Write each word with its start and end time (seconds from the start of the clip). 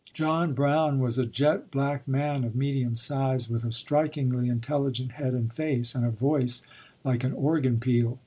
John 0.15 0.53
Brown 0.55 0.97
was 0.99 1.19
a 1.19 1.27
jet 1.27 1.69
black 1.69 2.07
man 2.07 2.43
of 2.43 2.55
medium 2.55 2.95
size, 2.95 3.47
with 3.51 3.63
a 3.63 3.71
strikingly 3.71 4.49
intelligent 4.49 5.11
head 5.11 5.33
and 5.35 5.53
face, 5.53 5.93
and 5.93 6.03
a 6.03 6.09
voice 6.09 6.65
like 7.03 7.23
an 7.23 7.33
organ 7.33 7.79
peal. 7.79 8.17